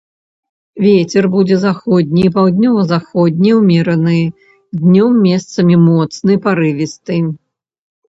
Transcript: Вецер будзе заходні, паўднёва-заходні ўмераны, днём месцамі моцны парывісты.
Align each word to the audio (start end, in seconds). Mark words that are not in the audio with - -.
Вецер 0.85 1.27
будзе 1.35 1.57
заходні, 1.65 2.25
паўднёва-заходні 2.39 3.51
ўмераны, 3.59 4.19
днём 4.81 5.23
месцамі 5.29 5.75
моцны 5.89 6.33
парывісты. 6.51 7.25